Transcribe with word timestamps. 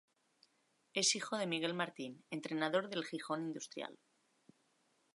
Es 0.95 1.15
hijo 1.15 1.37
de 1.37 1.45
Miguel 1.45 1.75
Martín, 1.75 2.25
entrenador 2.31 2.89
del 2.89 3.05
Gijón 3.05 3.43
Industrial. 3.43 3.99